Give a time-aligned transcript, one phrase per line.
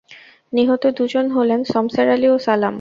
[0.53, 2.69] নিহত দুজন হলেন শমসের আলী ও সালাম।